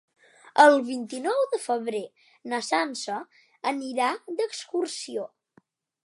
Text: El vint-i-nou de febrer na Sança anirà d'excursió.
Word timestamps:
El 0.61 0.75
vint-i-nou 0.85 1.41
de 1.51 1.59
febrer 1.65 2.01
na 2.53 2.61
Sança 2.69 3.17
anirà 3.73 4.07
d'excursió. 4.39 5.27